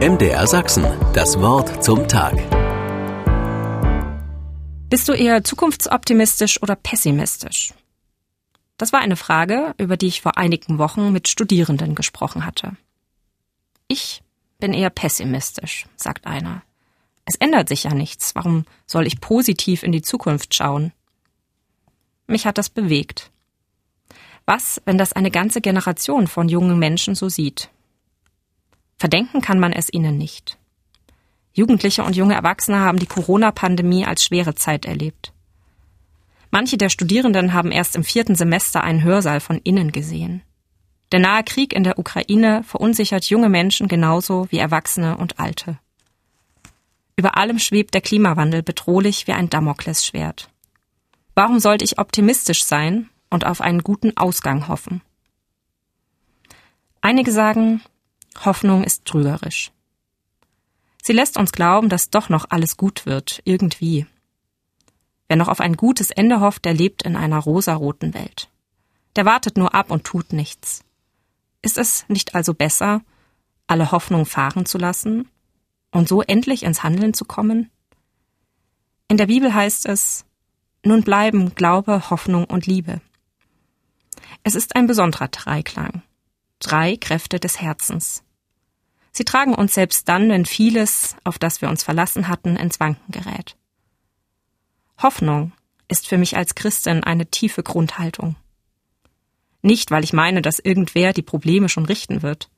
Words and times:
MDR 0.00 0.48
Sachsen, 0.48 0.84
das 1.12 1.38
Wort 1.40 1.84
zum 1.84 2.08
Tag. 2.08 2.34
Bist 4.90 5.08
du 5.08 5.12
eher 5.12 5.44
zukunftsoptimistisch 5.44 6.60
oder 6.60 6.74
pessimistisch? 6.74 7.72
Das 8.76 8.92
war 8.92 9.00
eine 9.00 9.14
Frage, 9.14 9.72
über 9.78 9.96
die 9.96 10.08
ich 10.08 10.20
vor 10.20 10.36
einigen 10.36 10.78
Wochen 10.78 11.12
mit 11.12 11.28
Studierenden 11.28 11.94
gesprochen 11.94 12.44
hatte. 12.44 12.76
Ich 13.86 14.24
bin 14.58 14.74
eher 14.74 14.90
pessimistisch, 14.90 15.86
sagt 15.94 16.26
einer. 16.26 16.62
Es 17.24 17.36
ändert 17.36 17.68
sich 17.68 17.84
ja 17.84 17.94
nichts. 17.94 18.34
Warum 18.34 18.64
soll 18.86 19.06
ich 19.06 19.20
positiv 19.20 19.84
in 19.84 19.92
die 19.92 20.02
Zukunft 20.02 20.54
schauen? 20.54 20.92
Mich 22.26 22.46
hat 22.46 22.58
das 22.58 22.68
bewegt. 22.68 23.30
Was, 24.44 24.82
wenn 24.86 24.98
das 24.98 25.12
eine 25.12 25.30
ganze 25.30 25.60
Generation 25.60 26.26
von 26.26 26.48
jungen 26.48 26.80
Menschen 26.80 27.14
so 27.14 27.28
sieht? 27.28 27.70
Verdenken 28.98 29.40
kann 29.40 29.58
man 29.58 29.72
es 29.72 29.92
ihnen 29.92 30.18
nicht. 30.18 30.58
Jugendliche 31.52 32.02
und 32.02 32.16
junge 32.16 32.34
Erwachsene 32.34 32.80
haben 32.80 32.98
die 32.98 33.06
Corona-Pandemie 33.06 34.04
als 34.04 34.24
schwere 34.24 34.54
Zeit 34.54 34.84
erlebt. 34.84 35.32
Manche 36.50 36.76
der 36.76 36.88
Studierenden 36.88 37.52
haben 37.52 37.72
erst 37.72 37.96
im 37.96 38.04
vierten 38.04 38.34
Semester 38.34 38.82
einen 38.82 39.02
Hörsaal 39.02 39.40
von 39.40 39.58
innen 39.58 39.92
gesehen. 39.92 40.42
Der 41.12 41.20
nahe 41.20 41.44
Krieg 41.44 41.72
in 41.72 41.84
der 41.84 41.98
Ukraine 41.98 42.62
verunsichert 42.64 43.24
junge 43.26 43.48
Menschen 43.48 43.88
genauso 43.88 44.46
wie 44.50 44.58
Erwachsene 44.58 45.16
und 45.16 45.38
Alte. 45.38 45.78
Über 47.16 47.36
allem 47.36 47.58
schwebt 47.58 47.94
der 47.94 48.00
Klimawandel 48.00 48.62
bedrohlich 48.62 49.26
wie 49.26 49.32
ein 49.32 49.50
Damoklesschwert. 49.50 50.48
Warum 51.34 51.60
sollte 51.60 51.84
ich 51.84 51.98
optimistisch 51.98 52.64
sein 52.64 53.08
und 53.30 53.46
auf 53.46 53.60
einen 53.60 53.82
guten 53.82 54.16
Ausgang 54.16 54.68
hoffen? 54.68 55.02
Einige 57.00 57.32
sagen, 57.32 57.82
Hoffnung 58.44 58.84
ist 58.84 59.04
trügerisch. 59.04 59.72
Sie 61.02 61.12
lässt 61.12 61.36
uns 61.36 61.52
glauben, 61.52 61.88
dass 61.88 62.10
doch 62.10 62.28
noch 62.28 62.46
alles 62.48 62.76
gut 62.76 63.04
wird, 63.04 63.42
irgendwie. 63.44 64.06
Wer 65.28 65.36
noch 65.36 65.48
auf 65.48 65.60
ein 65.60 65.76
gutes 65.76 66.10
Ende 66.10 66.40
hofft, 66.40 66.64
der 66.64 66.74
lebt 66.74 67.02
in 67.02 67.16
einer 67.16 67.38
rosaroten 67.38 68.14
Welt. 68.14 68.48
Der 69.16 69.24
wartet 69.24 69.56
nur 69.56 69.74
ab 69.74 69.90
und 69.90 70.04
tut 70.04 70.32
nichts. 70.32 70.82
Ist 71.62 71.78
es 71.78 72.04
nicht 72.08 72.34
also 72.34 72.52
besser, 72.54 73.02
alle 73.66 73.90
Hoffnung 73.92 74.26
fahren 74.26 74.66
zu 74.66 74.78
lassen 74.78 75.28
und 75.90 76.08
so 76.08 76.22
endlich 76.22 76.62
ins 76.62 76.82
Handeln 76.82 77.14
zu 77.14 77.24
kommen? 77.24 77.70
In 79.08 79.16
der 79.16 79.26
Bibel 79.26 79.54
heißt 79.54 79.86
es, 79.86 80.24
nun 80.84 81.02
bleiben 81.02 81.54
Glaube, 81.54 82.10
Hoffnung 82.10 82.44
und 82.44 82.66
Liebe. 82.66 83.00
Es 84.42 84.54
ist 84.54 84.76
ein 84.76 84.86
besonderer 84.86 85.28
Dreiklang. 85.28 86.02
Drei 86.64 86.96
Kräfte 86.96 87.38
des 87.38 87.60
Herzens. 87.60 88.22
Sie 89.12 89.26
tragen 89.26 89.54
uns 89.54 89.74
selbst 89.74 90.08
dann, 90.08 90.30
wenn 90.30 90.46
vieles, 90.46 91.14
auf 91.22 91.38
das 91.38 91.60
wir 91.60 91.68
uns 91.68 91.82
verlassen 91.82 92.26
hatten, 92.26 92.56
ins 92.56 92.80
Wanken 92.80 93.12
gerät. 93.12 93.54
Hoffnung 95.02 95.52
ist 95.88 96.08
für 96.08 96.16
mich 96.16 96.38
als 96.38 96.54
Christin 96.54 97.04
eine 97.04 97.26
tiefe 97.26 97.62
Grundhaltung. 97.62 98.36
Nicht, 99.60 99.90
weil 99.90 100.04
ich 100.04 100.14
meine, 100.14 100.40
dass 100.40 100.58
irgendwer 100.58 101.12
die 101.12 101.20
Probleme 101.20 101.68
schon 101.68 101.84
richten 101.84 102.22
wird, 102.22 102.48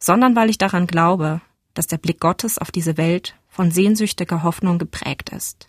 sondern 0.00 0.34
weil 0.34 0.50
ich 0.50 0.58
daran 0.58 0.88
glaube, 0.88 1.40
dass 1.74 1.86
der 1.86 1.98
Blick 1.98 2.18
Gottes 2.18 2.58
auf 2.58 2.72
diese 2.72 2.96
Welt 2.96 3.36
von 3.48 3.70
sehnsüchtiger 3.70 4.42
Hoffnung 4.42 4.78
geprägt 4.78 5.30
ist. 5.30 5.68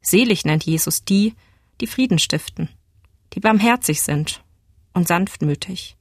Selig 0.00 0.46
nennt 0.46 0.64
Jesus 0.64 1.04
die, 1.04 1.34
die 1.82 1.86
Frieden 1.86 2.18
stiften, 2.18 2.70
die 3.34 3.40
barmherzig 3.40 4.00
sind 4.00 4.42
und 4.94 5.06
sanftmütig. 5.06 5.98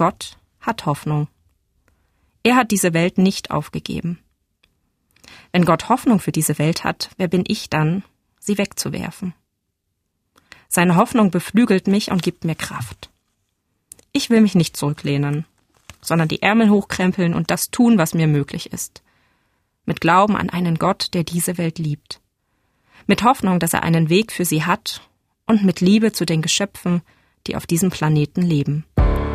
Gott 0.00 0.38
hat 0.60 0.86
Hoffnung. 0.86 1.28
Er 2.42 2.56
hat 2.56 2.70
diese 2.70 2.94
Welt 2.94 3.18
nicht 3.18 3.50
aufgegeben. 3.50 4.18
Wenn 5.52 5.66
Gott 5.66 5.90
Hoffnung 5.90 6.20
für 6.20 6.32
diese 6.32 6.58
Welt 6.58 6.84
hat, 6.84 7.10
wer 7.18 7.28
bin 7.28 7.44
ich 7.46 7.68
dann, 7.68 8.02
sie 8.38 8.56
wegzuwerfen? 8.56 9.34
Seine 10.68 10.96
Hoffnung 10.96 11.30
beflügelt 11.30 11.86
mich 11.86 12.10
und 12.10 12.22
gibt 12.22 12.46
mir 12.46 12.54
Kraft. 12.54 13.10
Ich 14.12 14.30
will 14.30 14.40
mich 14.40 14.54
nicht 14.54 14.74
zurücklehnen, 14.74 15.44
sondern 16.00 16.28
die 16.28 16.40
Ärmel 16.40 16.70
hochkrempeln 16.70 17.34
und 17.34 17.50
das 17.50 17.70
tun, 17.70 17.98
was 17.98 18.14
mir 18.14 18.26
möglich 18.26 18.72
ist. 18.72 19.02
Mit 19.84 20.00
Glauben 20.00 20.34
an 20.34 20.48
einen 20.48 20.78
Gott, 20.78 21.12
der 21.12 21.24
diese 21.24 21.58
Welt 21.58 21.78
liebt. 21.78 22.22
Mit 23.06 23.22
Hoffnung, 23.22 23.60
dass 23.60 23.74
er 23.74 23.82
einen 23.82 24.08
Weg 24.08 24.32
für 24.32 24.46
sie 24.46 24.64
hat 24.64 25.02
und 25.44 25.62
mit 25.62 25.82
Liebe 25.82 26.12
zu 26.12 26.24
den 26.24 26.40
Geschöpfen, 26.40 27.02
die 27.46 27.54
auf 27.54 27.66
diesem 27.66 27.90
Planeten 27.90 28.40
leben. 28.40 28.86